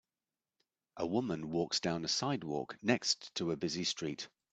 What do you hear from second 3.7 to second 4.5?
street.